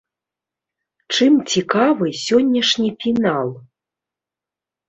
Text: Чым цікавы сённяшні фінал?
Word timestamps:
Чым 1.17 1.33
цікавы 1.55 2.07
сённяшні 2.23 2.89
фінал? 3.05 3.47